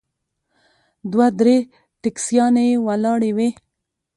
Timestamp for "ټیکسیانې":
2.01-2.67